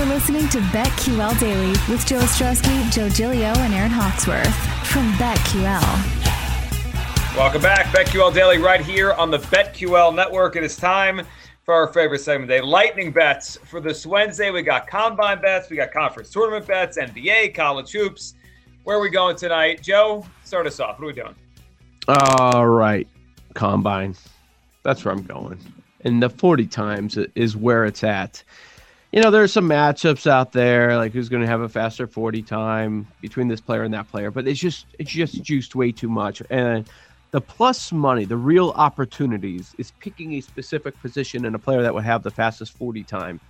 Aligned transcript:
You're 0.00 0.08
listening 0.08 0.48
to 0.48 0.60
BetQL 0.60 1.38
Daily 1.38 1.72
with 1.92 2.06
Joe 2.06 2.20
Ostrowski, 2.20 2.90
Joe 2.90 3.08
Gilio, 3.08 3.54
and 3.58 3.74
Aaron 3.74 3.90
Hawksworth 3.90 4.46
from 4.86 5.12
BetQL. 5.18 5.82
Welcome 7.36 7.60
back, 7.60 7.84
BetQL 7.88 8.32
Daily, 8.32 8.56
right 8.56 8.80
here 8.80 9.12
on 9.12 9.30
the 9.30 9.36
BetQL 9.36 10.14
Network. 10.14 10.56
It 10.56 10.64
is 10.64 10.74
time 10.74 11.26
for 11.64 11.74
our 11.74 11.88
favorite 11.88 12.20
segment 12.20 12.48
today, 12.50 12.62
lightning 12.62 13.12
bets 13.12 13.58
for 13.66 13.78
this 13.78 14.06
Wednesday. 14.06 14.50
We 14.50 14.62
got 14.62 14.86
combine 14.86 15.42
bets, 15.42 15.68
we 15.68 15.76
got 15.76 15.92
conference 15.92 16.30
tournament 16.30 16.66
bets, 16.66 16.96
NBA, 16.96 17.54
college 17.54 17.92
hoops. 17.92 18.36
Where 18.84 18.96
are 18.96 19.02
we 19.02 19.10
going 19.10 19.36
tonight? 19.36 19.82
Joe, 19.82 20.24
start 20.44 20.66
us 20.66 20.80
off. 20.80 20.98
What 20.98 21.04
are 21.04 21.08
we 21.08 21.12
doing? 21.12 21.34
All 22.08 22.68
right, 22.68 23.06
combine. 23.52 24.16
That's 24.82 25.04
where 25.04 25.12
I'm 25.12 25.24
going. 25.24 25.60
And 26.00 26.22
the 26.22 26.30
40 26.30 26.68
times 26.68 27.18
is 27.34 27.54
where 27.54 27.84
it's 27.84 28.02
at. 28.02 28.42
You 29.12 29.20
know, 29.20 29.32
there's 29.32 29.52
some 29.52 29.68
matchups 29.68 30.28
out 30.28 30.52
there, 30.52 30.96
like 30.96 31.12
who's 31.12 31.28
going 31.28 31.42
to 31.42 31.48
have 31.48 31.62
a 31.62 31.68
faster 31.68 32.06
40 32.06 32.42
time 32.42 33.08
between 33.20 33.48
this 33.48 33.60
player 33.60 33.82
and 33.82 33.92
that 33.92 34.08
player, 34.08 34.30
but 34.30 34.46
it's 34.46 34.60
just 34.60 34.86
it's 35.00 35.10
just 35.10 35.42
juiced 35.42 35.74
way 35.74 35.90
too 35.90 36.08
much. 36.08 36.42
And 36.48 36.88
the 37.32 37.40
plus 37.40 37.90
money, 37.90 38.24
the 38.24 38.36
real 38.36 38.70
opportunities, 38.70 39.74
is 39.78 39.92
picking 39.98 40.34
a 40.34 40.40
specific 40.40 41.00
position 41.00 41.44
and 41.44 41.56
a 41.56 41.58
player 41.58 41.82
that 41.82 41.92
would 41.92 42.04
have 42.04 42.22
the 42.22 42.30
fastest 42.30 42.76
40 42.78 43.02
time. 43.02 43.40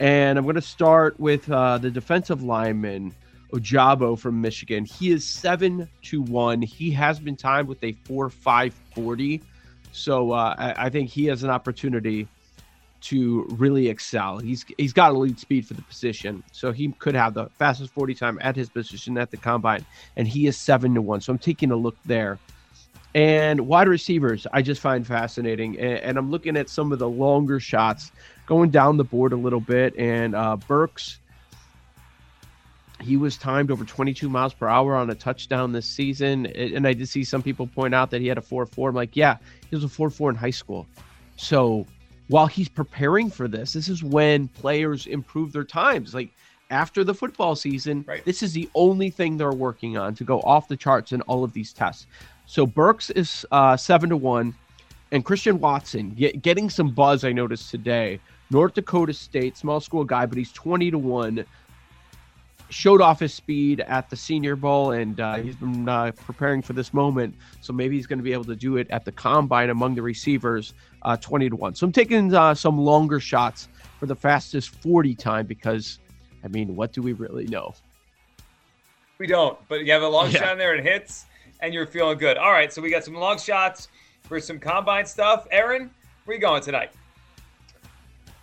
And 0.00 0.38
I'm 0.38 0.44
going 0.44 0.56
to 0.56 0.62
start 0.62 1.18
with 1.20 1.50
uh, 1.50 1.76
the 1.76 1.90
defensive 1.90 2.42
lineman 2.42 3.14
Ojabo 3.52 4.18
from 4.18 4.40
Michigan. 4.40 4.84
He 4.84 5.10
is 5.10 5.26
seven 5.26 5.88
to 6.04 6.22
one. 6.22 6.62
He 6.62 6.90
has 6.92 7.20
been 7.20 7.36
timed 7.36 7.68
with 7.68 7.82
a 7.84 7.92
four 8.04 8.28
five 8.30 8.74
forty, 8.94 9.42
so 9.92 10.32
uh, 10.32 10.54
I, 10.58 10.86
I, 10.86 10.90
think 10.90 11.10
he 11.10 11.26
has 11.26 11.42
an 11.42 11.50
opportunity 11.50 12.28
to 13.08 13.46
really 13.50 13.88
excel. 13.88 14.38
He's 14.38 14.64
he's 14.78 14.92
got 14.92 15.12
elite 15.12 15.38
speed 15.38 15.66
for 15.66 15.74
the 15.74 15.82
position, 15.82 16.42
so 16.52 16.72
he 16.72 16.88
could 16.98 17.14
have 17.14 17.34
the 17.34 17.46
fastest 17.58 17.92
forty 17.92 18.14
time 18.14 18.38
at 18.42 18.56
his 18.56 18.68
position 18.68 19.16
at 19.18 19.30
the 19.30 19.36
combine, 19.36 19.84
and 20.16 20.26
he 20.26 20.46
is 20.46 20.56
seven 20.56 20.94
to 20.94 21.02
one. 21.02 21.20
So 21.20 21.32
I'm 21.32 21.38
taking 21.38 21.70
a 21.70 21.76
look 21.76 21.96
there. 22.04 22.38
And 23.14 23.66
wide 23.66 23.88
receivers, 23.88 24.46
I 24.52 24.60
just 24.60 24.80
find 24.80 25.06
fascinating, 25.06 25.78
and, 25.78 25.98
and 26.00 26.18
I'm 26.18 26.30
looking 26.30 26.56
at 26.56 26.68
some 26.68 26.92
of 26.92 26.98
the 26.98 27.08
longer 27.08 27.60
shots 27.60 28.12
going 28.44 28.70
down 28.70 28.96
the 28.96 29.04
board 29.04 29.32
a 29.32 29.36
little 29.36 29.60
bit, 29.60 29.96
and 29.96 30.34
uh, 30.34 30.56
Burks 30.56 31.18
he 33.00 33.16
was 33.16 33.36
timed 33.36 33.70
over 33.70 33.84
22 33.84 34.28
miles 34.28 34.54
per 34.54 34.66
hour 34.66 34.96
on 34.96 35.10
a 35.10 35.14
touchdown 35.14 35.72
this 35.72 35.86
season. 35.86 36.46
And 36.46 36.86
I 36.86 36.94
did 36.94 37.08
see 37.08 37.24
some 37.24 37.42
people 37.42 37.66
point 37.66 37.94
out 37.94 38.10
that 38.10 38.20
he 38.20 38.26
had 38.26 38.38
a 38.38 38.42
4 38.42 38.66
4. 38.66 38.88
I'm 38.88 38.94
like, 38.94 39.16
yeah, 39.16 39.36
he 39.68 39.76
was 39.76 39.84
a 39.84 39.88
4 39.88 40.10
4 40.10 40.30
in 40.30 40.36
high 40.36 40.50
school. 40.50 40.86
So 41.36 41.86
while 42.28 42.46
he's 42.46 42.68
preparing 42.68 43.30
for 43.30 43.48
this, 43.48 43.72
this 43.72 43.88
is 43.88 44.02
when 44.02 44.48
players 44.48 45.06
improve 45.06 45.52
their 45.52 45.64
times. 45.64 46.14
Like 46.14 46.30
after 46.70 47.04
the 47.04 47.14
football 47.14 47.54
season, 47.54 48.04
right. 48.06 48.24
this 48.24 48.42
is 48.42 48.52
the 48.52 48.68
only 48.74 49.10
thing 49.10 49.36
they're 49.36 49.52
working 49.52 49.96
on 49.96 50.14
to 50.16 50.24
go 50.24 50.40
off 50.40 50.68
the 50.68 50.76
charts 50.76 51.12
in 51.12 51.20
all 51.22 51.44
of 51.44 51.52
these 51.52 51.72
tests. 51.72 52.06
So 52.46 52.66
Burks 52.66 53.10
is 53.10 53.46
uh, 53.50 53.76
7 53.76 54.10
to 54.10 54.16
1. 54.16 54.54
And 55.12 55.24
Christian 55.24 55.60
Watson 55.60 56.10
get, 56.10 56.42
getting 56.42 56.68
some 56.68 56.90
buzz, 56.90 57.24
I 57.24 57.32
noticed 57.32 57.70
today. 57.70 58.18
North 58.50 58.74
Dakota 58.74 59.12
State, 59.12 59.56
small 59.56 59.80
school 59.80 60.04
guy, 60.04 60.26
but 60.26 60.36
he's 60.36 60.52
20 60.52 60.90
to 60.90 60.98
1 60.98 61.44
showed 62.76 63.00
off 63.00 63.20
his 63.20 63.32
speed 63.32 63.80
at 63.80 64.10
the 64.10 64.16
Senior 64.16 64.54
Bowl, 64.54 64.90
and 64.90 65.18
uh, 65.18 65.36
he's 65.36 65.56
been 65.56 65.88
uh, 65.88 66.12
preparing 66.26 66.60
for 66.60 66.74
this 66.74 66.92
moment. 66.92 67.34
So 67.62 67.72
maybe 67.72 67.96
he's 67.96 68.06
going 68.06 68.18
to 68.18 68.22
be 68.22 68.34
able 68.34 68.44
to 68.44 68.54
do 68.54 68.76
it 68.76 68.86
at 68.90 69.06
the 69.06 69.12
combine 69.12 69.70
among 69.70 69.94
the 69.94 70.02
receivers, 70.02 70.74
uh, 71.00 71.16
twenty 71.16 71.48
to 71.48 71.56
one. 71.56 71.74
So 71.74 71.86
I'm 71.86 71.92
taking 71.92 72.34
uh, 72.34 72.54
some 72.54 72.78
longer 72.78 73.18
shots 73.18 73.68
for 73.98 74.04
the 74.04 74.14
fastest 74.14 74.68
forty 74.68 75.14
time 75.14 75.46
because, 75.46 76.00
I 76.44 76.48
mean, 76.48 76.76
what 76.76 76.92
do 76.92 77.00
we 77.00 77.14
really 77.14 77.46
know? 77.46 77.74
We 79.16 79.26
don't, 79.26 79.58
but 79.68 79.86
you 79.86 79.92
have 79.92 80.02
a 80.02 80.08
long 80.08 80.30
yeah. 80.30 80.40
shot 80.40 80.52
in 80.52 80.58
there 80.58 80.74
and 80.74 80.86
hits, 80.86 81.24
and 81.60 81.72
you're 81.72 81.86
feeling 81.86 82.18
good. 82.18 82.36
All 82.36 82.52
right, 82.52 82.70
so 82.70 82.82
we 82.82 82.90
got 82.90 83.04
some 83.04 83.14
long 83.14 83.38
shots 83.38 83.88
for 84.24 84.38
some 84.38 84.58
combine 84.58 85.06
stuff. 85.06 85.46
Aaron, 85.50 85.90
where 86.26 86.34
you 86.36 86.40
going 86.42 86.62
tonight? 86.62 86.92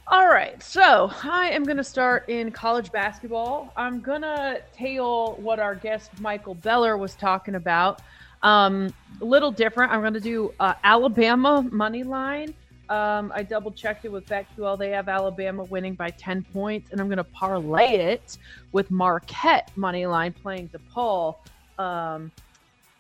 All 0.08 0.28
right, 0.28 0.62
so 0.62 1.10
I 1.24 1.50
am 1.52 1.64
going 1.64 1.78
to 1.78 1.84
start 1.84 2.28
in 2.28 2.52
college 2.52 2.92
basketball. 2.92 3.72
I'm 3.78 4.02
going 4.02 4.22
to 4.22 4.62
tail 4.74 5.36
what 5.36 5.60
our 5.60 5.76
guest 5.76 6.12
Michael 6.20 6.56
Beller 6.56 6.98
was 6.98 7.16
talking 7.16 7.56
about. 7.56 8.02
Um, 8.42 8.94
a 9.22 9.26
little 9.26 9.50
different. 9.50 9.94
I'm 9.94 10.02
going 10.02 10.14
to 10.14 10.20
do 10.20 10.54
uh, 10.60 10.74
Alabama 10.84 11.66
money 11.72 12.04
line. 12.04 12.54
Um, 12.90 13.32
I 13.34 13.44
double 13.44 13.72
checked 13.72 14.04
it 14.04 14.12
with 14.12 14.28
BetQL. 14.28 14.78
They 14.78 14.90
have 14.90 15.08
Alabama 15.08 15.64
winning 15.64 15.94
by 15.94 16.10
10 16.10 16.44
points, 16.52 16.92
and 16.92 17.00
I'm 17.00 17.08
going 17.08 17.18
to 17.18 17.24
parlay 17.24 17.96
it 17.96 18.38
with 18.74 18.92
Marquette 18.92 19.72
money 19.78 20.06
line 20.06 20.34
playing 20.34 20.70
DePaul. 20.70 21.38
Um, 21.80 22.30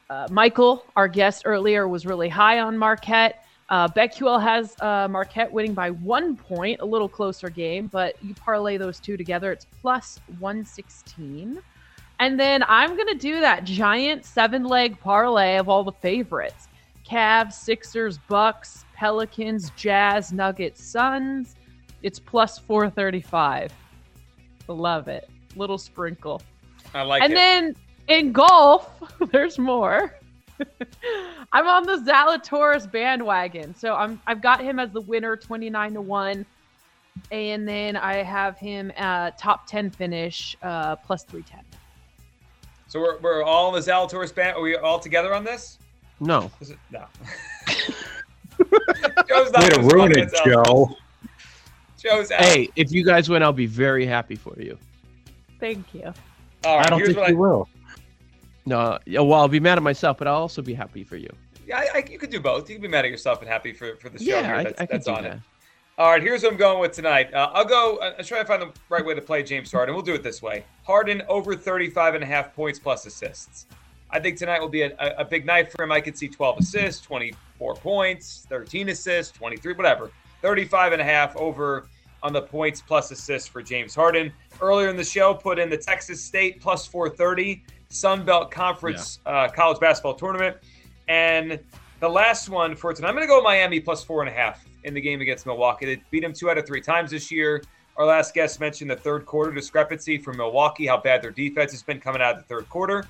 uh, 0.09 0.30
Michael, 0.31 0.86
our 0.96 1.09
guest 1.09 1.42
earlier, 1.44 1.86
was 1.86 2.06
really 2.06 2.30
high 2.30 2.59
on 2.59 2.78
Marquette. 2.78 3.46
Uh, 3.69 3.88
BetQL 3.88 4.41
has 4.41 4.75
uh, 4.81 5.07
Marquette 5.09 5.51
winning 5.51 5.74
by 5.74 5.90
one 5.90 6.35
point, 6.35 6.81
a 6.81 6.85
little 6.85 7.09
closer 7.09 7.50
game, 7.50 7.88
but 7.88 8.16
you 8.24 8.34
parlay 8.34 8.78
those 8.78 9.00
two 9.00 9.18
together, 9.18 9.51
it's 9.51 9.66
plus 9.81 10.19
116. 10.40 11.62
And 12.19 12.40
then 12.40 12.63
I'm 12.68 12.96
going 12.96 13.07
to 13.07 13.18
do 13.18 13.40
that 13.40 13.63
giant 13.63 14.25
seven 14.25 14.63
leg 14.63 15.00
parlay 15.00 15.57
of 15.57 15.69
all 15.69 15.84
the 15.84 15.91
favorites 15.91 16.68
Cavs, 17.06 17.53
Sixers, 17.53 18.18
Bucks, 18.29 18.85
Pelicans, 18.96 19.72
Jazz, 19.75 20.31
Nuggets, 20.31 20.81
Suns. 20.84 21.56
It's 22.01 22.19
plus 22.19 22.59
435. 22.59 23.74
Love 24.68 25.07
it. 25.07 25.30
Little 25.56 25.78
sprinkle. 25.78 26.41
I 26.94 27.01
like 27.01 27.24
and 27.24 27.34
it. 27.34 27.38
And 27.38 27.75
then 28.07 28.18
in 28.19 28.31
golf, 28.31 28.90
there's 29.31 29.59
more. 29.59 30.16
I'm 31.52 31.68
on 31.68 31.84
the 31.84 31.97
Zalatoris 31.97 32.91
bandwagon. 32.91 33.75
So 33.75 33.96
I'm 33.96 34.22
I've 34.28 34.41
got 34.41 34.62
him 34.62 34.80
as 34.80 34.91
the 34.91 35.02
winner 35.02 35.36
29 35.36 35.94
to 35.94 36.02
1. 36.02 36.46
And 37.31 37.68
then 37.68 37.96
I 37.96 38.24
have 38.24 38.58
him 38.58 38.92
at 38.97 39.38
top 39.38 39.68
10 39.68 39.92
finish 39.92 40.58
uh, 40.63 40.96
plus 40.96 41.24
310. 41.24 41.63
So 42.88 43.00
we're, 43.00 43.19
we're 43.19 43.44
all 43.44 43.69
in 43.69 43.81
the 43.81 43.92
Zalatoris 43.92 44.34
band. 44.34 44.58
Are 44.58 44.62
we 44.62 44.75
all 44.75 45.00
together 45.00 45.34
on 45.34 45.44
this? 45.44 45.80
No. 46.19 46.52
It, 46.62 46.78
no. 46.92 47.06
Joe's 49.28 49.52
not 49.52 49.63
Way 49.63 49.69
to 49.69 49.81
ruin 49.81 50.18
it, 50.18 50.31
Joe. 50.46 50.96
Joe's 51.97 52.31
out. 52.31 52.42
Hey, 52.42 52.69
if 52.75 52.92
you 52.92 53.03
guys 53.03 53.30
win, 53.30 53.42
I'll 53.42 53.53
be 53.53 53.66
very 53.66 54.06
happy 54.06 54.36
for 54.36 54.59
you. 54.59 54.78
Thank 55.59 55.94
you. 55.94 56.13
All 56.66 56.78
right, 56.78 56.86
I 56.86 56.90
don't 56.90 57.02
think 57.03 57.18
you 57.18 57.24
I, 57.24 57.31
will. 57.31 57.68
No, 58.66 58.97
well, 59.07 59.34
I'll 59.34 59.47
be 59.47 59.59
mad 59.59 59.78
at 59.78 59.84
myself, 59.84 60.18
but 60.18 60.28
I'll 60.28 60.35
also 60.35 60.62
be 60.62 60.74
happy 60.74 61.03
for 61.03 61.18
you. 61.18 61.29
Yeah, 61.68 61.79
I, 61.79 61.88
I, 61.96 62.06
you 62.09 62.18
could 62.18 62.29
do 62.29 62.40
both. 62.40 62.69
You 62.69 62.75
can 62.75 62.81
be 62.81 62.88
mad 62.88 63.06
at 63.06 63.12
yourself 63.12 63.41
and 63.41 63.50
happy 63.50 63.74
for, 63.74 63.96
for 63.97 64.09
the 64.09 64.19
show 64.19 64.25
yeah, 64.25 64.46
here 64.46 64.63
that's, 64.63 64.81
I, 64.81 64.85
that's 64.85 65.07
on 65.07 65.24
that. 65.24 65.34
it. 65.35 65.40
All 65.97 66.09
right, 66.09 66.22
here's 66.24 66.41
what 66.41 66.53
I'm 66.53 66.57
going 66.57 66.79
with 66.79 66.91
tonight. 66.91 67.31
Uh, 67.34 67.51
I'll 67.53 67.66
go. 67.66 67.97
Uh, 67.97 68.16
I'll 68.18 68.24
try 68.24 68.40
to 68.40 68.46
find 68.46 68.62
the 68.62 68.72
right 68.90 69.06
way 69.06 69.13
to 69.13 69.22
play 69.22 69.44
James 69.44 69.72
Harden. 69.72 69.94
We'll 69.94 70.03
do 70.03 70.16
it 70.16 70.24
this 70.24 70.41
way: 70.41 70.66
Harden 70.84 71.22
over 71.28 71.56
35 71.56 72.16
and 72.16 72.24
a 72.24 72.28
half 72.28 72.56
points 72.56 72.79
plus 72.79 73.06
assists. 73.06 73.68
I 74.09 74.19
think 74.19 74.38
tonight 74.38 74.59
will 74.59 74.69
be 74.69 74.84
a, 74.84 74.95
a, 75.00 75.22
a 75.22 75.25
big 75.25 75.45
night 75.45 75.72
for 75.72 75.84
him. 75.84 75.91
I 75.91 76.01
could 76.01 76.18
see 76.18 76.28
12 76.28 76.59
assists, 76.59 77.01
24 77.01 77.75
points, 77.75 78.45
13 78.50 78.90
assists, 78.90 79.35
23, 79.35 79.74
whatever. 79.74 80.12
35 80.41 80.94
and 80.94 81.01
a 81.01 81.06
half 81.06 81.35
over 81.35 81.88
on 82.23 82.34
the 82.34 82.41
points 82.41 82.81
plus 82.81 83.11
assists 83.11 83.47
for 83.47 83.61
James 83.61 83.94
Harden. 83.94 84.31
Earlier 84.61 84.89
in 84.89 84.95
the 84.95 85.03
show, 85.03 85.34
put 85.34 85.59
in 85.59 85.69
the 85.69 85.78
Texas 85.78 86.23
State 86.23 86.61
plus 86.61 86.88
430 86.88 87.63
Sun 87.89 88.25
Belt 88.25 88.50
Conference 88.50 89.19
yeah. 89.25 89.31
uh, 89.31 89.50
college 89.50 89.79
basketball 89.79 90.16
tournament. 90.16 90.57
And 91.07 91.59
the 92.00 92.09
last 92.09 92.50
one 92.50 92.75
for 92.75 92.94
tonight, 92.94 93.09
I'm 93.09 93.15
going 93.15 93.27
to 93.27 93.31
go 93.31 93.42
Miami 93.42 93.80
plus 93.80 94.03
four 94.03 94.21
and 94.21 94.30
a 94.30 94.33
half 94.33 94.65
in 94.83 94.94
the 94.94 95.01
game 95.01 95.21
against 95.21 95.45
Milwaukee. 95.45 95.86
They 95.86 96.01
beat 96.09 96.21
them 96.21 96.33
two 96.33 96.50
out 96.50 96.57
of 96.57 96.65
three 96.65 96.81
times 96.81 97.12
this 97.12 97.31
year. 97.31 97.62
Our 97.98 98.06
last 98.06 98.33
guest 98.33 98.59
mentioned 98.59 98.89
the 98.89 98.95
third 98.95 99.25
quarter 99.25 99.51
discrepancy 99.51 100.18
for 100.18 100.33
Milwaukee, 100.33 100.88
how 100.88 100.98
bad 100.98 101.21
their 101.21 101.31
defense 101.31 101.71
has 101.71 101.83
been 101.83 102.00
coming 102.00 102.21
out 102.21 102.36
of 102.36 102.38
the 102.38 102.44
third 102.44 102.68
quarter. 102.69 103.06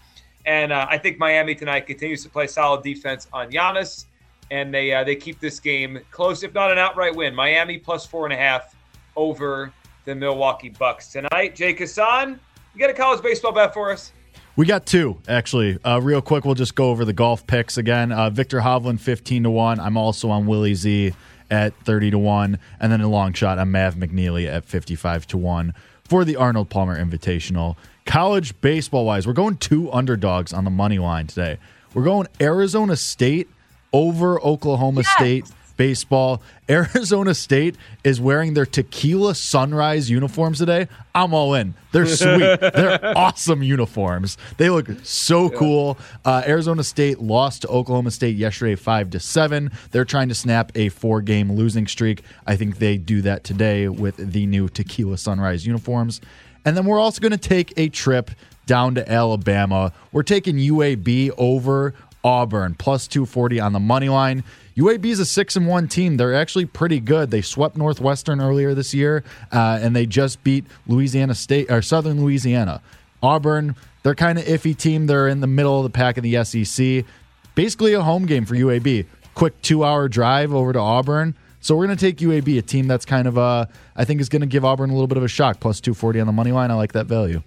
And 0.45 0.73
uh, 0.73 0.87
I 0.89 0.97
think 0.97 1.17
Miami 1.17 1.55
tonight 1.55 1.81
continues 1.81 2.21
to 2.23 2.29
play 2.29 2.47
solid 2.47 2.83
defense 2.83 3.27
on 3.31 3.49
Giannis, 3.49 4.05
and 4.51 4.73
they 4.73 4.93
uh, 4.93 5.05
they 5.05 5.15
keep 5.15 5.39
this 5.39 5.59
game 5.59 6.01
close, 6.11 6.43
if 6.43 6.53
not 6.53 6.69
an 6.69 6.77
outright 6.77 7.15
win. 7.15 7.33
Miami 7.33 7.77
plus 7.77 8.05
four 8.05 8.25
and 8.25 8.33
a 8.33 8.37
half 8.37 8.75
over 9.15 9.71
the 10.05 10.15
Milwaukee 10.15 10.69
Bucks 10.69 11.07
tonight. 11.11 11.55
Jay 11.55 11.73
Kassan, 11.73 12.39
you 12.73 12.79
got 12.79 12.89
a 12.89 12.93
college 12.93 13.21
baseball 13.21 13.51
bet 13.51 13.73
for 13.73 13.91
us? 13.91 14.11
We 14.55 14.65
got 14.65 14.85
two 14.85 15.19
actually. 15.27 15.79
Uh, 15.83 15.99
real 16.01 16.21
quick, 16.21 16.45
we'll 16.45 16.55
just 16.55 16.75
go 16.75 16.89
over 16.89 17.05
the 17.05 17.13
golf 17.13 17.47
picks 17.47 17.77
again. 17.77 18.11
Uh, 18.11 18.29
Viktor 18.29 18.59
Hovland 18.59 18.99
fifteen 18.99 19.43
to 19.43 19.49
one. 19.49 19.79
I'm 19.79 19.97
also 19.97 20.29
on 20.29 20.45
Willie 20.45 20.75
Z 20.75 21.13
at 21.49 21.73
thirty 21.83 22.11
to 22.11 22.19
one, 22.19 22.59
and 22.79 22.91
then 22.91 23.01
a 23.01 23.07
long 23.07 23.33
shot 23.33 23.57
on 23.57 23.71
Mav 23.71 23.95
McNealy 23.95 24.47
at 24.47 24.65
fifty 24.65 24.95
five 24.95 25.25
to 25.27 25.37
one 25.37 25.73
for 26.03 26.23
the 26.25 26.35
Arnold 26.35 26.69
Palmer 26.69 27.03
Invitational. 27.03 27.77
College 28.05 28.59
baseball 28.61 29.05
wise, 29.05 29.25
we're 29.25 29.33
going 29.33 29.57
two 29.57 29.91
underdogs 29.91 30.53
on 30.53 30.65
the 30.65 30.69
money 30.69 30.99
line 30.99 31.25
today. 31.25 31.57
We're 31.93 32.03
going 32.03 32.27
Arizona 32.41 32.95
State 32.95 33.49
over 33.91 34.41
Oklahoma 34.41 35.01
yes. 35.01 35.15
State 35.15 35.45
baseball. 35.77 36.41
Arizona 36.69 37.33
State 37.33 37.75
is 38.03 38.21
wearing 38.21 38.53
their 38.53 38.65
tequila 38.65 39.35
sunrise 39.35 40.09
uniforms 40.09 40.59
today. 40.59 40.87
I'm 41.13 41.33
all 41.33 41.53
in. 41.53 41.73
They're 41.91 42.05
sweet. 42.07 42.59
They're 42.59 43.17
awesome 43.17 43.61
uniforms. 43.63 44.37
They 44.57 44.69
look 44.69 44.87
so 45.03 45.49
cool. 45.49 45.97
Uh, 46.23 46.43
Arizona 46.45 46.83
State 46.83 47.19
lost 47.19 47.63
to 47.63 47.67
Oklahoma 47.67 48.11
State 48.11 48.35
yesterday, 48.35 48.75
five 48.75 49.09
to 49.11 49.19
seven. 49.19 49.71
They're 49.91 50.05
trying 50.05 50.29
to 50.29 50.35
snap 50.35 50.71
a 50.75 50.89
four-game 50.89 51.51
losing 51.51 51.87
streak. 51.87 52.23
I 52.47 52.55
think 52.55 52.77
they 52.77 52.97
do 52.97 53.21
that 53.23 53.43
today 53.43 53.87
with 53.89 54.17
the 54.17 54.45
new 54.45 54.69
tequila 54.69 55.17
sunrise 55.17 55.65
uniforms. 55.65 56.21
And 56.65 56.77
then 56.77 56.85
we're 56.85 56.99
also 56.99 57.19
going 57.19 57.31
to 57.31 57.37
take 57.37 57.73
a 57.77 57.89
trip 57.89 58.31
down 58.65 58.95
to 58.95 59.11
Alabama. 59.11 59.91
We're 60.11 60.23
taking 60.23 60.55
UAB 60.55 61.31
over 61.37 61.93
Auburn 62.23 62.75
plus 62.75 63.07
240 63.07 63.59
on 63.59 63.73
the 63.73 63.79
money 63.79 64.09
line. 64.09 64.43
UAB 64.75 65.05
is 65.05 65.19
a 65.19 65.25
six 65.25 65.55
and 65.55 65.67
one 65.67 65.87
team. 65.87 66.17
They're 66.17 66.33
actually 66.33 66.65
pretty 66.65 66.99
good. 66.99 67.29
They 67.29 67.41
swept 67.41 67.77
Northwestern 67.77 68.41
earlier 68.41 68.73
this 68.73 68.93
year, 68.93 69.23
uh, 69.51 69.79
and 69.81 69.95
they 69.95 70.07
just 70.07 70.43
beat 70.43 70.65
Louisiana 70.87 71.35
State 71.35 71.69
or 71.69 71.81
Southern 71.83 72.21
Louisiana. 72.21 72.81
Auburn, 73.21 73.75
they're 74.01 74.15
kind 74.15 74.39
of 74.39 74.45
iffy 74.45 74.75
team. 74.75 75.05
They're 75.05 75.27
in 75.27 75.41
the 75.41 75.47
middle 75.47 75.77
of 75.77 75.83
the 75.83 75.91
pack 75.91 76.17
of 76.17 76.23
the 76.23 76.43
SEC. 76.43 77.05
Basically, 77.53 77.93
a 77.93 78.01
home 78.01 78.25
game 78.25 78.45
for 78.45 78.55
UAB. 78.55 79.05
Quick 79.35 79.61
two 79.61 79.83
hour 79.83 80.07
drive 80.07 80.53
over 80.53 80.73
to 80.73 80.79
Auburn. 80.79 81.35
So 81.61 81.75
we're 81.75 81.85
going 81.85 81.97
to 81.97 82.05
take 82.05 82.17
UAB, 82.17 82.57
a 82.57 82.61
team 82.61 82.87
that's 82.87 83.05
kind 83.05 83.27
of, 83.27 83.37
uh, 83.37 83.67
I 83.95 84.05
think, 84.05 84.19
is 84.19 84.27
going 84.27 84.41
to 84.41 84.47
give 84.47 84.65
Auburn 84.65 84.89
a 84.89 84.93
little 84.93 85.07
bit 85.07 85.17
of 85.17 85.23
a 85.23 85.29
shock. 85.29 85.59
Plus 85.59 85.79
240 85.79 86.19
on 86.19 86.27
the 86.27 86.33
money 86.33 86.51
line. 86.51 86.71
I 86.71 86.73
like 86.73 86.91
that 86.93 87.05
value. 87.05 87.41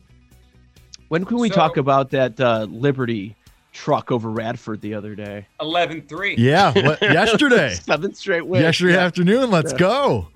When 1.09 1.25
can 1.25 1.39
we 1.39 1.51
so, 1.51 1.57
talk 1.57 1.77
about 1.77 2.11
that 2.11 2.41
uh, 2.41 2.67
Liberty 2.71 3.37
truck 3.77 4.11
over 4.11 4.31
Radford 4.31 4.81
the 4.81 4.95
other 4.95 5.15
day? 5.15 5.47
11 5.61 6.03
3. 6.03 6.37
Yeah, 6.37 6.73
yesterday. 7.03 7.75
Seventh 7.83 8.17
straight 8.17 8.47
win. 8.47 8.63
Yesterday 8.63 8.95
yeah. 8.95 9.05
afternoon. 9.05 9.51
Let's 9.51 9.73
yeah. 9.73 9.79
go. 9.79 10.29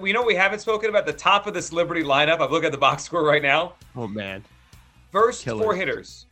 We 0.00 0.10
uh, 0.10 0.14
know 0.14 0.22
we 0.26 0.34
haven't 0.34 0.58
spoken 0.58 0.90
about 0.90 1.06
the 1.06 1.12
top 1.12 1.46
of 1.46 1.54
this 1.54 1.72
Liberty 1.72 2.02
lineup. 2.02 2.40
I've 2.40 2.50
looked 2.50 2.66
at 2.66 2.72
the 2.72 2.78
box 2.78 3.04
score 3.04 3.24
right 3.24 3.42
now. 3.42 3.74
Oh, 3.96 4.06
man. 4.06 4.44
First 5.10 5.44
Killer. 5.44 5.62
four 5.62 5.74
hitters 5.74 6.26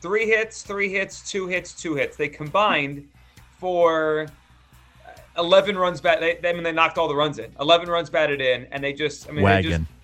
three 0.00 0.26
hits, 0.26 0.62
three 0.62 0.90
hits, 0.90 1.30
two 1.30 1.46
hits, 1.46 1.72
two 1.72 1.94
hits. 1.94 2.14
They 2.14 2.28
combined 2.28 3.08
for 3.58 4.26
11 5.38 5.78
runs 5.78 5.98
batted. 5.98 6.44
I 6.44 6.52
mean, 6.52 6.62
they 6.62 6.72
knocked 6.72 6.98
all 6.98 7.08
the 7.08 7.16
runs 7.16 7.38
in. 7.38 7.50
11 7.58 7.88
runs 7.88 8.10
batted 8.10 8.42
in, 8.42 8.66
and 8.70 8.84
they 8.84 8.92
just, 8.92 9.30
I 9.30 9.32
mean, 9.32 9.42
wagon. 9.42 9.70
Just, 9.70 10.03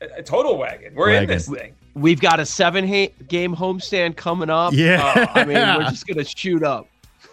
a, 0.00 0.22
total 0.22 0.58
wagon. 0.58 0.94
We're 0.94 1.08
wagon. 1.08 1.24
in 1.24 1.28
this 1.28 1.48
thing. 1.48 1.74
We've 1.94 2.20
got 2.20 2.40
a 2.40 2.46
seven 2.46 2.86
game 3.28 3.56
homestand 3.56 4.16
coming 4.16 4.50
up. 4.50 4.72
Yeah. 4.72 5.02
Uh, 5.02 5.26
I 5.34 5.44
mean, 5.44 5.56
we're 5.56 5.84
just 5.90 6.06
going 6.06 6.18
to 6.18 6.24
shoot 6.24 6.62
up. 6.62 6.88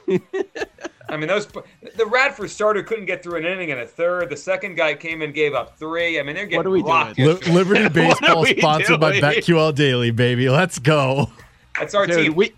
I 1.10 1.18
mean, 1.18 1.28
those 1.28 1.48
the 1.48 2.06
Radford 2.06 2.50
starter 2.50 2.82
couldn't 2.82 3.06
get 3.06 3.22
through 3.22 3.38
an 3.38 3.46
inning 3.46 3.72
and 3.72 3.82
a 3.82 3.86
third. 3.86 4.30
The 4.30 4.38
second 4.38 4.76
guy 4.76 4.96
came 4.96 5.22
and 5.22 5.34
gave 5.34 5.54
up 5.54 5.78
three. 5.78 6.20
I 6.20 6.24
mean, 6.24 6.36
they're 6.36 6.46
getting 6.46 6.58
what 6.58 6.66
are 6.66 6.72
we 6.72 6.82
rocked. 6.82 7.18
Doing? 7.18 7.38
Liberty 7.54 7.88
Baseball 7.94 8.46
sponsored 8.46 9.00
doing? 9.00 9.00
by 9.00 9.20
BetQL 9.20 9.76
Daily, 9.76 10.12
baby. 10.12 10.50
Let's 10.50 10.80
go. 10.80 11.30
That's 11.78 11.94
our 11.94 12.08
Dude, 12.08 12.16
team. 12.16 12.36
We 12.36 12.54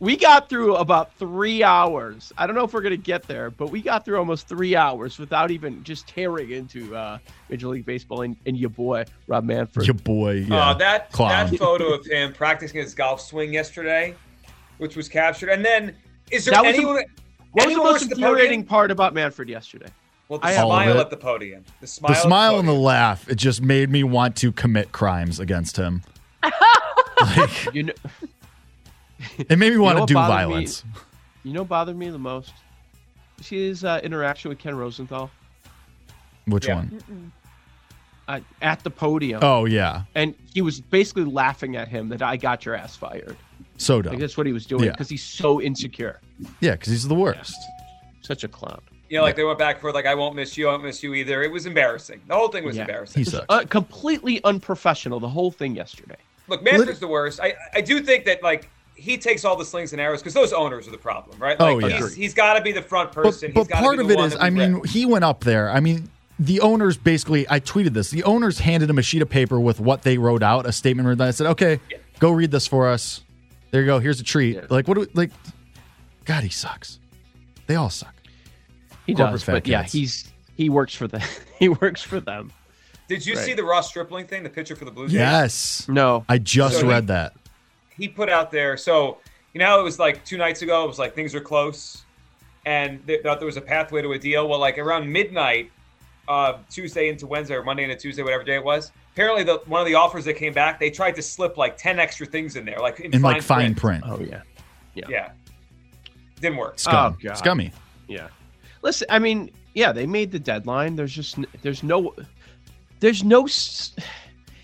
we 0.00 0.16
got 0.16 0.48
through 0.48 0.76
about 0.76 1.12
three 1.14 1.62
hours. 1.62 2.32
I 2.38 2.46
don't 2.46 2.54
know 2.54 2.64
if 2.64 2.72
we're 2.72 2.82
gonna 2.82 2.96
get 2.96 3.24
there, 3.24 3.50
but 3.50 3.70
we 3.70 3.82
got 3.82 4.04
through 4.04 4.18
almost 4.18 4.46
three 4.46 4.76
hours 4.76 5.18
without 5.18 5.50
even 5.50 5.82
just 5.82 6.06
tearing 6.06 6.50
into 6.50 6.94
uh, 6.94 7.18
Major 7.48 7.68
League 7.68 7.84
Baseball 7.84 8.22
and, 8.22 8.36
and 8.46 8.56
your 8.56 8.70
boy 8.70 9.04
Rob 9.26 9.44
Manfred. 9.44 9.86
Your 9.86 9.94
boy, 9.94 10.42
uh, 10.42 10.46
yeah. 10.46 10.68
Uh, 10.68 10.74
that 10.74 11.12
Clown. 11.12 11.50
that 11.50 11.58
photo 11.58 11.92
of 11.92 12.06
him 12.06 12.32
practicing 12.32 12.80
his 12.80 12.94
golf 12.94 13.20
swing 13.20 13.52
yesterday, 13.52 14.14
which 14.78 14.96
was 14.96 15.08
captured, 15.08 15.48
and 15.48 15.64
then 15.64 15.94
is 16.30 16.44
there 16.44 16.54
that 16.54 16.64
anyone? 16.64 16.94
Was 16.94 17.04
what 17.52 17.66
was 17.66 17.76
the 17.76 17.82
most 17.82 18.12
infuriating 18.12 18.64
part 18.64 18.90
about 18.90 19.14
Manfred 19.14 19.48
yesterday? 19.48 19.88
Well, 20.28 20.38
the 20.38 20.46
I 20.46 20.54
smile 20.54 21.00
at 21.00 21.08
the 21.08 21.16
podium. 21.16 21.64
The 21.80 21.86
smile, 21.86 22.12
the 22.12 22.20
smile 22.20 22.52
the 22.52 22.58
and 22.58 22.68
the 22.68 22.74
laugh. 22.74 23.28
It 23.28 23.36
just 23.36 23.62
made 23.62 23.90
me 23.90 24.04
want 24.04 24.36
to 24.36 24.52
commit 24.52 24.92
crimes 24.92 25.40
against 25.40 25.78
him. 25.78 26.02
like, 27.22 27.74
you 27.74 27.84
know, 27.84 27.94
it 29.38 29.58
made 29.58 29.72
me 29.72 29.78
want 29.78 29.96
you 29.96 30.00
know 30.00 30.06
to 30.06 30.12
do 30.12 30.14
violence. 30.14 30.84
Me, 30.84 30.90
you 31.44 31.52
know, 31.52 31.64
bothered 31.64 31.96
me 31.96 32.10
the 32.10 32.18
most. 32.18 32.52
See 33.40 33.68
his 33.68 33.84
uh, 33.84 34.00
interaction 34.02 34.48
with 34.48 34.58
Ken 34.58 34.76
Rosenthal. 34.76 35.30
Which 36.46 36.66
yeah. 36.66 36.74
one? 36.76 37.32
Uh, 38.26 38.40
at 38.60 38.82
the 38.84 38.90
podium. 38.90 39.40
Oh 39.42 39.64
yeah, 39.64 40.02
and 40.14 40.34
he 40.52 40.60
was 40.60 40.80
basically 40.80 41.24
laughing 41.24 41.76
at 41.76 41.88
him 41.88 42.08
that 42.10 42.20
I 42.22 42.36
got 42.36 42.66
your 42.66 42.74
ass 42.74 42.94
fired. 42.94 43.36
So 43.78 44.02
dumb. 44.02 44.12
Like 44.12 44.20
that's 44.20 44.36
what 44.36 44.46
he 44.46 44.52
was 44.52 44.66
doing 44.66 44.90
because 44.90 45.10
yeah. 45.10 45.14
he's 45.14 45.24
so 45.24 45.60
insecure. 45.62 46.20
Yeah, 46.60 46.72
because 46.72 46.92
he's 46.92 47.08
the 47.08 47.14
worst. 47.14 47.56
Yeah. 47.58 47.84
Such 48.22 48.44
a 48.44 48.48
clown. 48.48 48.80
You 49.08 49.16
know, 49.16 49.22
like 49.22 49.36
they 49.36 49.44
went 49.44 49.58
back 49.58 49.80
for 49.80 49.90
like, 49.92 50.04
I 50.04 50.14
won't 50.14 50.36
miss 50.36 50.58
you, 50.58 50.68
I 50.68 50.72
won't 50.72 50.84
miss 50.84 51.02
you 51.02 51.14
either. 51.14 51.42
It 51.42 51.50
was 51.50 51.64
embarrassing. 51.64 52.20
The 52.26 52.34
whole 52.34 52.48
thing 52.48 52.64
was 52.64 52.76
embarrassing. 52.76 53.20
He 53.20 53.24
sucks. 53.24 53.46
Uh, 53.48 53.64
completely 53.64 54.44
unprofessional. 54.44 55.20
The 55.20 55.28
whole 55.28 55.50
thing 55.50 55.74
yesterday. 55.74 56.16
Look, 56.48 56.62
Manfred's 56.62 57.00
the 57.00 57.08
worst. 57.08 57.40
I 57.40 57.54
I 57.72 57.80
do 57.80 58.00
think 58.00 58.26
that 58.26 58.42
like 58.42 58.68
he 58.98 59.16
takes 59.16 59.44
all 59.44 59.56
the 59.56 59.64
slings 59.64 59.92
and 59.92 60.00
arrows 60.00 60.20
because 60.20 60.34
those 60.34 60.52
owners 60.52 60.88
are 60.88 60.90
the 60.90 60.98
problem, 60.98 61.38
right? 61.38 61.58
Like, 61.58 61.76
oh 61.76 61.78
yeah, 61.78 61.98
he's, 61.98 62.14
he's 62.14 62.34
got 62.34 62.54
to 62.54 62.60
be 62.60 62.72
the 62.72 62.82
front 62.82 63.12
person. 63.12 63.52
But, 63.52 63.68
but 63.68 63.78
part 63.78 64.00
of 64.00 64.10
it 64.10 64.18
is, 64.18 64.36
I 64.38 64.50
mean, 64.50 64.84
he 64.84 65.06
went 65.06 65.24
up 65.24 65.40
there. 65.44 65.70
I 65.70 65.78
mean, 65.78 66.10
the 66.38 66.60
owners 66.60 66.96
basically. 66.96 67.48
I 67.48 67.60
tweeted 67.60 67.94
this. 67.94 68.10
The 68.10 68.24
owners 68.24 68.58
handed 68.58 68.90
him 68.90 68.98
a 68.98 69.02
sheet 69.02 69.22
of 69.22 69.30
paper 69.30 69.60
with 69.60 69.78
what 69.78 70.02
they 70.02 70.18
wrote 70.18 70.42
out, 70.42 70.66
a 70.66 70.72
statement 70.72 71.08
written. 71.08 71.26
I 71.26 71.30
said, 71.30 71.46
"Okay, 71.46 71.80
yeah. 71.90 71.98
go 72.18 72.32
read 72.32 72.50
this 72.50 72.66
for 72.66 72.88
us. 72.88 73.22
There 73.70 73.80
you 73.82 73.86
go. 73.86 74.00
Here's 74.00 74.20
a 74.20 74.24
treat." 74.24 74.56
Yeah. 74.56 74.66
Like 74.68 74.88
what? 74.88 74.94
Do 74.94 75.00
we, 75.00 75.06
like, 75.14 75.30
God, 76.24 76.42
he 76.42 76.50
sucks. 76.50 76.98
They 77.68 77.76
all 77.76 77.90
suck. 77.90 78.14
He 79.06 79.14
Corporate 79.14 79.32
does, 79.32 79.44
but 79.44 79.64
kids. 79.64 79.68
yeah, 79.68 79.82
he's 79.84 80.32
he 80.56 80.70
works 80.70 80.94
for 80.94 81.06
them. 81.06 81.22
he 81.60 81.68
works 81.68 82.02
for 82.02 82.18
them. 82.18 82.52
Did 83.08 83.24
you 83.24 83.36
right. 83.36 83.44
see 83.44 83.54
the 83.54 83.64
Ross 83.64 83.88
Stripling 83.88 84.26
thing, 84.26 84.42
the 84.42 84.50
pitcher 84.50 84.76
for 84.76 84.84
the 84.84 84.90
Blue 84.90 85.04
Blues? 85.04 85.14
Yes. 85.14 85.88
No. 85.88 86.26
I 86.28 86.36
just 86.36 86.80
so 86.80 86.86
read 86.86 87.04
he, 87.04 87.06
that 87.06 87.32
he 87.98 88.08
put 88.08 88.28
out 88.28 88.50
there. 88.50 88.76
So 88.76 89.18
you 89.52 89.60
know, 89.60 89.80
it 89.80 89.82
was 89.82 89.98
like 89.98 90.24
two 90.24 90.36
nights 90.36 90.62
ago. 90.62 90.84
It 90.84 90.88
was 90.88 90.98
like 90.98 91.14
things 91.14 91.34
are 91.34 91.40
close, 91.40 92.04
and 92.64 93.00
they 93.06 93.18
thought 93.18 93.38
there 93.38 93.46
was 93.46 93.56
a 93.56 93.62
pathway 93.62 94.02
to 94.02 94.12
a 94.12 94.18
deal. 94.18 94.48
Well, 94.48 94.58
like 94.58 94.78
around 94.78 95.10
midnight, 95.10 95.70
uh, 96.28 96.58
Tuesday 96.70 97.08
into 97.08 97.26
Wednesday 97.26 97.54
or 97.54 97.62
Monday 97.62 97.84
into 97.84 97.96
Tuesday, 97.96 98.22
whatever 98.22 98.44
day 98.44 98.56
it 98.56 98.64
was. 98.64 98.92
Apparently, 99.12 99.42
the 99.42 99.60
one 99.66 99.80
of 99.80 99.86
the 99.86 99.94
offers 99.94 100.24
that 100.26 100.34
came 100.34 100.52
back, 100.52 100.78
they 100.78 100.90
tried 100.90 101.16
to 101.16 101.22
slip 101.22 101.56
like 101.56 101.76
ten 101.76 101.98
extra 101.98 102.26
things 102.26 102.56
in 102.56 102.64
there, 102.64 102.78
like 102.78 103.00
in, 103.00 103.06
in 103.06 103.20
fine 103.20 103.34
like 103.34 103.42
fine 103.42 103.74
print. 103.74 104.04
print. 104.04 104.04
Oh 104.06 104.22
yeah, 104.22 104.42
yeah, 104.94 105.06
yeah. 105.08 105.30
Didn't 106.40 106.58
work. 106.58 106.78
Scum. 106.78 107.16
Oh, 107.28 107.34
Scummy. 107.34 107.72
Yeah. 108.06 108.28
Listen, 108.82 109.08
I 109.10 109.18
mean, 109.18 109.50
yeah, 109.74 109.92
they 109.92 110.06
made 110.06 110.30
the 110.30 110.38
deadline. 110.38 110.94
There's 110.94 111.12
just 111.12 111.36
there's 111.62 111.82
no 111.82 112.14
there's 113.00 113.24
no 113.24 113.48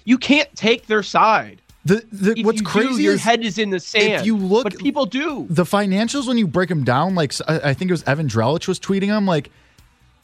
you 0.05 0.19
can't 0.19 0.55
take 0.55 0.87
their 0.87 1.03
side. 1.03 1.61
The, 1.85 2.05
the 2.11 2.43
what's 2.45 2.63
crazy 2.63 2.97
do, 2.97 3.03
your 3.03 3.19
head 3.19 3.45
is 3.45 3.59
in 3.59 3.71
the 3.71 3.81
sand. 3.81 4.13
If 4.13 4.27
you 4.27 4.37
look, 4.37 4.65
but 4.65 4.79
people 4.79 5.05
do 5.05 5.47
the 5.51 5.65
financials 5.65 6.27
when 6.27 6.39
you 6.39 6.47
break 6.47 6.71
them 6.71 6.83
down. 6.83 7.15
Like 7.15 7.35
I 7.47 7.75
think 7.75 7.91
it 7.91 7.93
was 7.93 8.03
Evan 8.05 8.27
Drellich 8.27 8.67
was 8.67 8.81
tweeting 8.81 9.09
them. 9.09 9.27
Like 9.27 9.51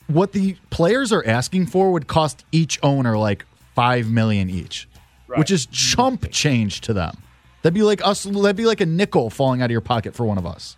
what 0.06 0.32
the 0.32 0.56
players 0.70 1.12
are 1.12 1.24
asking 1.26 1.66
for 1.66 1.92
would 1.92 2.06
cost 2.06 2.44
each 2.50 2.78
owner 2.82 3.18
like 3.18 3.44
five 3.74 4.10
million 4.10 4.48
each, 4.48 4.88
right. 5.28 5.38
which 5.38 5.50
is 5.50 5.66
mm-hmm. 5.66 5.74
chump 5.74 6.30
change 6.30 6.80
to 6.82 6.94
them. 6.94 7.16
That'd 7.62 7.74
be 7.74 7.82
like 7.82 8.04
us. 8.06 8.22
That'd 8.22 8.56
be 8.56 8.64
like 8.64 8.80
a 8.80 8.86
nickel 8.86 9.28
falling 9.28 9.60
out 9.60 9.66
of 9.66 9.70
your 9.70 9.82
pocket 9.82 10.14
for 10.14 10.24
one 10.24 10.38
of 10.38 10.46
us 10.46 10.76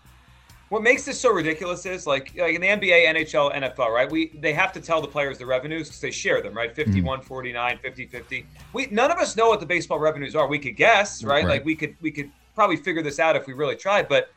what 0.73 0.83
makes 0.83 1.05
this 1.05 1.21
so 1.21 1.31
ridiculous 1.31 1.85
is 1.85 2.07
like 2.07 2.33
like 2.35 2.55
in 2.55 2.62
the 2.62 2.67
NBA, 2.67 3.07
NHL, 3.07 3.55
NFL, 3.55 3.91
right? 3.91 4.11
We 4.11 4.29
they 4.41 4.55
have 4.55 4.73
to 4.73 4.81
tell 4.81 5.02
the 5.02 5.07
players 5.07 5.37
the 5.37 5.45
revenues 5.45 5.88
because 5.88 6.00
they 6.00 6.11
share 6.11 6.41
them, 6.41 6.55
right? 6.55 6.75
51, 6.75 7.21
mm. 7.21 7.25
49, 7.25 7.79
50, 7.83 8.07
50. 8.07 8.47
We 8.73 8.87
none 8.87 9.11
of 9.11 9.19
us 9.19 9.37
know 9.37 9.50
what 9.50 9.61
the 9.61 9.67
baseball 9.67 9.99
revenues 9.99 10.35
are. 10.35 10.47
We 10.47 10.59
could 10.59 10.76
guess, 10.76 11.23
right? 11.23 11.45
right? 11.45 11.47
Like 11.47 11.67
we 11.67 11.76
could 11.76 11.95
we 12.00 12.11
could 12.11 12.31
probably 12.55 12.76
figure 12.76 13.02
this 13.02 13.19
out 13.19 13.37
if 13.37 13.47
we 13.47 13.52
really 13.52 13.76
tried, 13.76 14.09
but 14.09 14.31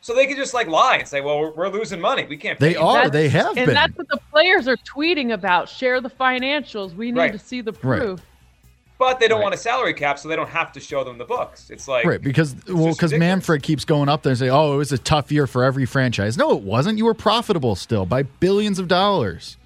so 0.00 0.14
they 0.14 0.26
could 0.26 0.38
just 0.38 0.54
like 0.54 0.66
lie 0.66 0.96
and 0.96 1.06
say, 1.06 1.20
"Well, 1.20 1.38
we're, 1.38 1.52
we're 1.52 1.68
losing 1.68 2.00
money. 2.00 2.24
We 2.24 2.38
can't." 2.38 2.58
they 2.58 2.74
are. 2.74 3.10
They 3.10 3.28
have 3.28 3.58
and 3.58 3.66
been. 3.66 3.74
that's 3.74 3.94
what 3.94 4.08
the 4.08 4.20
players 4.30 4.66
are 4.68 4.78
tweeting 4.78 5.34
about. 5.34 5.68
Share 5.68 6.00
the 6.00 6.08
financials. 6.08 6.94
We 6.94 7.12
need 7.12 7.18
right. 7.18 7.32
to 7.32 7.38
see 7.38 7.60
the 7.60 7.74
proof. 7.74 8.18
Right 8.18 8.28
but 9.02 9.18
they 9.18 9.26
don't 9.26 9.40
right. 9.40 9.42
want 9.42 9.54
a 9.54 9.58
salary 9.58 9.94
cap, 9.94 10.16
so 10.16 10.28
they 10.28 10.36
don't 10.36 10.48
have 10.48 10.70
to 10.70 10.78
show 10.78 11.02
them 11.02 11.18
the 11.18 11.24
books. 11.24 11.70
It's 11.70 11.88
like 11.88 12.04
right 12.04 12.22
because 12.22 12.54
well 12.68 12.92
because 12.92 13.12
Manfred 13.12 13.64
keeps 13.64 13.84
going 13.84 14.08
up 14.08 14.22
there 14.22 14.30
and 14.30 14.38
say, 14.38 14.48
"Oh, 14.48 14.74
it 14.74 14.76
was 14.76 14.92
a 14.92 14.98
tough 14.98 15.32
year 15.32 15.48
for 15.48 15.64
every 15.64 15.86
franchise." 15.86 16.38
No, 16.38 16.52
it 16.52 16.62
wasn't. 16.62 16.98
You 16.98 17.06
were 17.06 17.14
profitable 17.14 17.74
still 17.74 18.06
by 18.06 18.22
billions 18.22 18.78
of 18.78 18.86
dollars. 18.86 19.56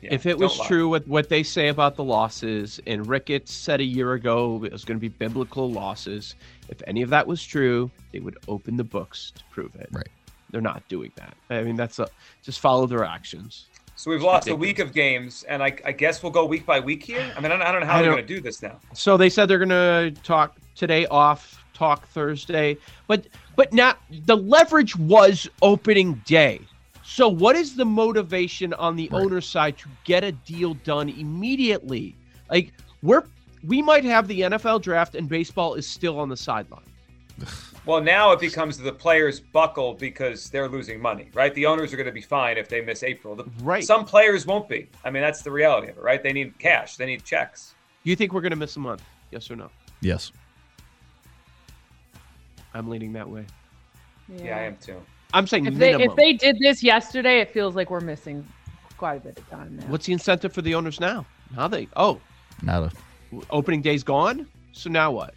Yeah, 0.00 0.14
if 0.14 0.24
it 0.24 0.38
was 0.38 0.56
lie. 0.56 0.66
true 0.68 0.88
what 0.88 1.08
what 1.08 1.28
they 1.30 1.42
say 1.42 1.66
about 1.66 1.96
the 1.96 2.04
losses, 2.04 2.80
and 2.86 3.04
Ricketts 3.04 3.52
said 3.52 3.80
a 3.80 3.84
year 3.84 4.12
ago 4.12 4.62
it 4.64 4.70
was 4.70 4.84
going 4.84 4.98
to 4.98 5.00
be 5.00 5.08
biblical 5.08 5.72
losses. 5.72 6.36
If 6.68 6.80
any 6.86 7.02
of 7.02 7.10
that 7.10 7.26
was 7.26 7.44
true, 7.44 7.90
they 8.12 8.20
would 8.20 8.38
open 8.46 8.76
the 8.76 8.84
books 8.84 9.32
to 9.34 9.42
prove 9.50 9.74
it. 9.74 9.88
Right. 9.90 10.08
They're 10.50 10.60
not 10.60 10.86
doing 10.88 11.10
that. 11.16 11.34
I 11.50 11.64
mean, 11.64 11.74
that's 11.74 11.98
a 11.98 12.06
just 12.44 12.60
follow 12.60 12.86
their 12.86 13.02
actions. 13.02 13.66
So 13.96 14.10
we've 14.10 14.22
lost 14.22 14.48
a 14.48 14.56
week 14.56 14.80
of 14.80 14.92
games, 14.92 15.44
and 15.44 15.62
I, 15.62 15.76
I, 15.84 15.92
guess 15.92 16.22
we'll 16.22 16.32
go 16.32 16.44
week 16.44 16.66
by 16.66 16.80
week 16.80 17.04
here. 17.04 17.32
I 17.36 17.40
mean, 17.40 17.52
I 17.52 17.56
don't, 17.56 17.62
I 17.62 17.70
don't 17.70 17.80
know 17.82 17.86
how 17.86 18.02
they're 18.02 18.10
going 18.10 18.26
to 18.26 18.34
do 18.34 18.40
this 18.40 18.60
now. 18.60 18.80
So 18.92 19.16
they 19.16 19.30
said 19.30 19.46
they're 19.46 19.64
going 19.64 19.68
to 19.68 20.12
talk 20.22 20.56
today 20.74 21.06
off, 21.06 21.64
talk 21.74 22.06
Thursday, 22.08 22.76
but 23.06 23.26
but 23.56 23.72
not 23.72 24.00
the 24.26 24.36
leverage 24.36 24.96
was 24.96 25.48
opening 25.62 26.14
day. 26.26 26.60
So, 27.04 27.28
what 27.28 27.54
is 27.54 27.76
the 27.76 27.84
motivation 27.84 28.72
on 28.74 28.96
the 28.96 29.08
right. 29.12 29.22
owner's 29.22 29.46
side 29.46 29.78
to 29.78 29.88
get 30.04 30.24
a 30.24 30.32
deal 30.32 30.74
done 30.74 31.08
immediately? 31.08 32.16
Like, 32.50 32.72
we're 33.02 33.24
we 33.62 33.80
might 33.80 34.04
have 34.04 34.26
the 34.26 34.40
NFL 34.40 34.82
draft 34.82 35.14
and 35.14 35.28
baseball 35.28 35.74
is 35.74 35.86
still 35.86 36.18
on 36.18 36.28
the 36.28 36.36
sideline. 36.36 36.84
Well, 37.86 38.00
now 38.00 38.32
it 38.32 38.40
becomes 38.40 38.78
the 38.78 38.92
players 38.92 39.40
buckle 39.40 39.94
because 39.94 40.48
they're 40.48 40.68
losing 40.68 41.00
money, 41.00 41.28
right? 41.34 41.52
The 41.54 41.66
owners 41.66 41.92
are 41.92 41.96
going 41.96 42.06
to 42.06 42.12
be 42.12 42.22
fine 42.22 42.56
if 42.56 42.68
they 42.68 42.80
miss 42.80 43.02
April. 43.02 43.34
The, 43.36 43.44
right. 43.62 43.84
Some 43.84 44.06
players 44.06 44.46
won't 44.46 44.68
be. 44.68 44.88
I 45.04 45.10
mean, 45.10 45.22
that's 45.22 45.42
the 45.42 45.50
reality 45.50 45.90
of 45.90 45.98
it, 45.98 46.02
right? 46.02 46.22
They 46.22 46.32
need 46.32 46.58
cash. 46.58 46.96
They 46.96 47.04
need 47.04 47.24
checks. 47.24 47.74
Do 48.02 48.10
you 48.10 48.16
think 48.16 48.32
we're 48.32 48.40
going 48.40 48.50
to 48.50 48.56
miss 48.56 48.76
a 48.76 48.80
month? 48.80 49.02
Yes 49.30 49.50
or 49.50 49.56
no? 49.56 49.70
Yes. 50.00 50.32
I'm 52.72 52.88
leaning 52.88 53.12
that 53.12 53.28
way. 53.28 53.44
Yeah, 54.28 54.44
yeah 54.44 54.56
I 54.56 54.60
am 54.62 54.76
too. 54.78 55.00
I'm 55.32 55.46
saying 55.46 55.66
if 55.66 55.74
minimum. 55.74 55.98
they 55.98 56.04
if 56.04 56.16
they 56.16 56.32
did 56.32 56.58
this 56.60 56.82
yesterday, 56.82 57.40
it 57.40 57.50
feels 57.50 57.74
like 57.74 57.90
we're 57.90 58.00
missing 58.00 58.46
quite 58.96 59.16
a 59.16 59.20
bit 59.20 59.38
of 59.38 59.48
time 59.50 59.76
now. 59.76 59.86
What's 59.86 60.06
the 60.06 60.12
incentive 60.12 60.52
for 60.52 60.62
the 60.62 60.74
owners 60.74 61.00
now? 61.00 61.26
How 61.54 61.68
they? 61.68 61.88
Oh, 61.96 62.20
now 62.62 62.80
the 62.80 62.92
opening 63.50 63.82
day's 63.82 64.04
gone. 64.04 64.46
So 64.72 64.90
now 64.90 65.12
what? 65.12 65.34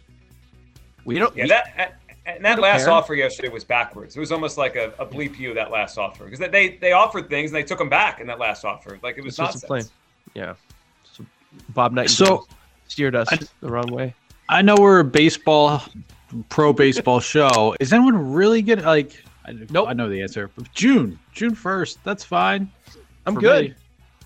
We 1.08 1.18
don't. 1.18 1.34
Yeah, 1.34 1.44
we, 1.44 1.48
that 1.48 2.00
and 2.26 2.44
that 2.44 2.58
last 2.58 2.84
care. 2.84 2.92
offer 2.92 3.14
yesterday 3.14 3.48
was 3.48 3.64
backwards. 3.64 4.14
It 4.14 4.20
was 4.20 4.30
almost 4.30 4.58
like 4.58 4.76
a, 4.76 4.92
a 4.98 5.06
bleep 5.06 5.38
you 5.38 5.54
that 5.54 5.70
last 5.70 5.96
offer 5.96 6.24
because 6.24 6.38
they 6.38 6.76
they 6.76 6.92
offered 6.92 7.30
things 7.30 7.50
and 7.50 7.56
they 7.56 7.62
took 7.62 7.78
them 7.78 7.88
back 7.88 8.20
in 8.20 8.26
that 8.26 8.38
last 8.38 8.62
offer. 8.66 8.98
Like 9.02 9.16
it 9.16 9.24
was 9.24 9.38
it's 9.38 9.38
nonsense. 9.38 9.90
Yeah. 10.34 10.54
So 11.10 11.24
Bob 11.70 11.92
Knight 11.92 12.10
so 12.10 12.46
steered 12.88 13.16
us 13.16 13.28
I, 13.32 13.38
the 13.60 13.70
wrong 13.70 13.90
way. 13.90 14.14
I 14.50 14.60
know 14.60 14.76
we're 14.78 15.00
a 15.00 15.04
baseball 15.04 15.82
pro 16.50 16.74
baseball 16.74 17.20
show. 17.20 17.74
Is 17.80 17.94
anyone 17.94 18.32
really 18.34 18.60
good? 18.60 18.82
Like 18.82 19.22
I, 19.46 19.56
nope. 19.70 19.88
I 19.88 19.94
know 19.94 20.10
the 20.10 20.20
answer. 20.20 20.50
June, 20.74 21.18
June 21.32 21.54
first. 21.54 22.04
That's 22.04 22.22
fine. 22.22 22.70
I'm 23.24 23.34
good. 23.34 23.74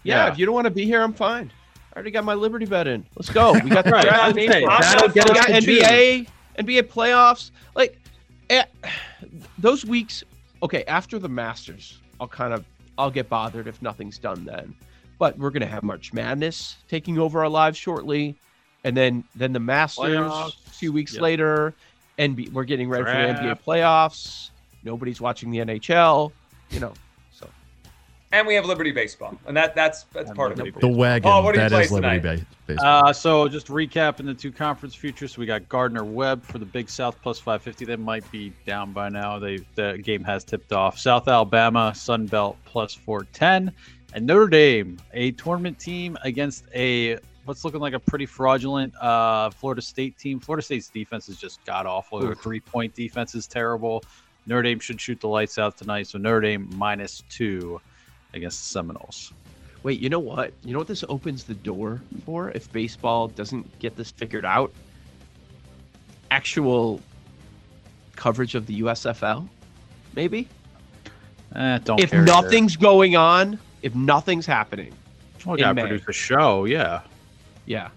Yeah, 0.03 0.27
yeah, 0.27 0.33
if 0.33 0.39
you 0.39 0.47
don't 0.47 0.55
want 0.57 0.65
to 0.65 0.73
be 0.73 0.85
here, 0.85 1.01
I'm 1.01 1.13
fine. 1.13 1.53
I 1.93 1.97
already 1.97 2.11
got 2.11 2.25
my 2.25 2.35
Liberty 2.35 2.67
bet 2.67 2.89
in. 2.89 3.07
Let's 3.15 3.31
go. 3.31 3.53
We 3.53 3.71
got 3.71 3.85
the 3.85 3.91
draft. 3.91 4.37
Okay. 4.37 4.67
That'll 4.67 5.09
get 5.11 5.27
NBA, 5.29 6.25
June. 6.25 6.27
NBA 6.59 6.85
playoffs. 6.85 7.51
Like 7.75 8.01
eh, 8.51 8.65
those 9.59 9.85
weeks. 9.85 10.25
Okay, 10.63 10.85
after 10.85 11.19
the 11.19 11.29
Masters, 11.29 11.99
I'll 12.21 12.29
kind 12.29 12.53
of 12.53 12.65
I'll 12.99 13.11
get 13.11 13.29
bothered 13.29 13.67
if 13.67 13.81
nothing's 13.83 14.19
done 14.19 14.45
then. 14.45 14.75
But 15.19 15.39
we're 15.39 15.51
gonna 15.51 15.67
have 15.67 15.83
March 15.83 16.13
Madness 16.13 16.77
taking 16.89 17.19
over 17.19 17.41
our 17.41 17.49
lives 17.49 17.79
shortly, 17.79 18.37
and 18.85 18.97
then 18.97 19.25
then 19.35 19.53
the 19.53 19.61
Masters 19.61 20.05
playoffs. 20.05 20.67
a 20.67 20.71
few 20.71 20.93
weeks 20.93 21.15
yep. 21.15 21.23
later, 21.23 21.75
and 22.19 22.49
we're 22.53 22.65
getting 22.65 22.89
ready 22.89 23.05
Draft. 23.05 23.39
for 23.39 23.45
the 23.45 23.55
NBA 23.55 23.63
playoffs. 23.63 24.51
Nobody's 24.85 25.21
watching 25.21 25.51
the 25.51 25.59
NHL. 25.59 26.33
You 26.71 26.81
know. 26.81 26.93
And 28.33 28.47
we 28.47 28.55
have 28.55 28.65
Liberty 28.65 28.93
Baseball, 28.93 29.39
and 29.47 29.55
that 29.59 29.75
that's 29.75 30.05
that's 30.05 30.31
and 30.31 30.37
part 30.37 30.53
of 30.53 30.67
it. 30.67 30.81
The 30.81 30.89
wagon. 30.89 31.31
Oh, 31.31 31.43
what 31.43 31.55
do 31.55 31.61
you 31.61 31.69
that 31.69 31.83
is 31.83 31.93
Liberty 31.93 32.19
ba- 32.19 32.47
Baseball. 32.67 33.09
Uh, 33.09 33.13
so 33.13 33.47
just 33.47 33.67
recapping 33.67 34.25
the 34.25 34.33
two 34.33 34.51
conference 34.51 34.95
futures. 34.95 35.33
So 35.33 35.41
we 35.41 35.47
got 35.47 35.69
Gardner 35.69 36.03
Webb 36.03 36.43
for 36.43 36.57
the 36.57 36.65
Big 36.65 36.89
South 36.89 37.21
plus 37.23 37.39
550. 37.39 37.85
They 37.85 37.97
might 37.97 38.29
be 38.33 38.55
down 38.65 38.95
by 38.95 39.11
now. 39.11 39.39
They 39.39 39.59
the 39.75 40.01
game 40.03 40.25
has 40.25 40.45
tipped 40.45 40.73
off. 40.73 40.99
South 40.99 41.29
Alabama 41.29 41.95
Sun 41.95 42.27
Belt 42.27 42.57
plus 42.65 42.95
410, 42.95 43.71
and 44.15 44.27
Notre 44.27 44.49
Dame 44.49 44.99
a 45.13 45.33
tournament 45.33 45.79
team 45.79 46.17
against 46.25 46.65
a 46.75 47.19
what's 47.45 47.67
looking 47.67 47.81
like 47.81 47.93
a 47.93 48.01
pretty 48.01 48.25
fraudulent 48.25 48.95
uh, 48.97 49.51
Florida 49.51 49.83
State 49.83 50.17
team. 50.17 50.41
Florida 50.41 50.65
State's 50.65 50.89
defense 50.89 51.29
is 51.29 51.37
just 51.37 51.63
god 51.67 51.85
awful. 51.85 52.19
Their 52.19 52.35
three 52.35 52.61
point 52.61 52.95
defense 52.95 53.35
is 53.35 53.47
terrible. 53.47 54.03
Notre 54.47 54.63
Dame 54.63 54.81
should 54.81 55.01
shoot 55.01 55.21
the 55.21 55.29
lights 55.29 55.59
out 55.59 55.77
tonight. 55.77 56.07
So 56.07 56.19
Notre 56.19 56.41
Dame 56.41 56.71
minus 56.77 57.23
two 57.29 57.79
against 58.35 58.61
the 58.61 58.69
Seminoles. 58.69 59.33
Wait, 59.83 60.01
you 60.01 60.09
know 60.09 60.21
what? 60.21 60.53
You 60.65 60.73
know 60.73 60.79
what 60.79 60.89
this 60.89 61.05
opens 61.09 61.45
the 61.45 61.55
door 61.55 62.01
for 62.25 62.51
if 62.51 62.71
baseball 62.73 63.29
doesn't 63.29 63.79
get 63.79 63.97
this 63.97 64.11
figured 64.11 64.45
out? 64.45 64.73
Actual 66.31 67.01
coverage 68.15 68.55
of 68.55 68.67
the 68.67 68.81
USFL, 68.83 69.49
maybe? 70.15 70.49
Eh, 71.55 71.79
don't 71.79 72.01
if 72.01 72.13
nothing's 72.13 72.77
going 72.77 73.17
on, 73.17 73.59
if 73.83 73.95
nothing's 73.95 74.47
happening. 74.47 74.93
Well, 75.45 75.57
gotta 75.57 75.81
produce 75.81 76.09
a 76.09 76.13
show, 76.13 76.65
yeah. 76.65 77.03
Yeah. 77.67 77.91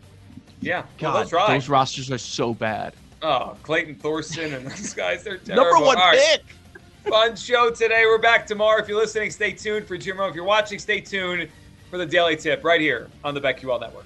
Yeah. 0.62 0.84
God, 0.98 1.32
well, 1.32 1.42
right. 1.42 1.54
those 1.54 1.70
rosters 1.70 2.12
are 2.12 2.18
so 2.18 2.54
bad. 2.54 2.94
Oh, 3.22 3.56
Clayton 3.64 3.96
Thorson 3.96 4.54
and 4.54 4.66
those 4.68 4.94
guys, 4.94 5.24
they're 5.24 5.38
terrible. 5.38 5.72
Number 5.72 5.86
one 5.86 5.98
All 5.98 6.12
pick. 6.12 6.20
Right. 6.20 6.42
Fun 7.10 7.36
show 7.36 7.70
today. 7.70 8.04
We're 8.06 8.18
back 8.18 8.48
tomorrow. 8.48 8.82
If 8.82 8.88
you're 8.88 8.98
listening, 8.98 9.30
stay 9.30 9.52
tuned 9.52 9.88
for 9.88 9.96
Jim 9.96 10.20
Rome. 10.20 10.30
If 10.32 10.36
you're 10.36 10.44
watching, 10.44 10.80
stay 10.80 11.02
tuned 11.02 11.50
for 11.92 12.00
the 12.00 12.06
Daily 12.06 12.36
Tip 12.36 12.64
right 12.64 12.82
here 12.82 13.10
on 13.24 13.36
the 13.36 13.42
BetQL 13.42 13.80
Network. 13.80 14.06